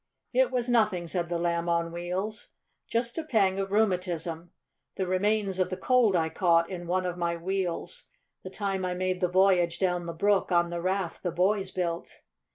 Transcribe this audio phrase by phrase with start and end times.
[0.33, 2.47] "It was nothing," said the Lamb on Wheels.
[2.87, 4.49] "Just a pang of rheumatism.
[4.95, 8.07] The remains of the cold I caught in one of my wheels
[8.41, 12.21] the time I made the voyage down the brook on the raft the boys built."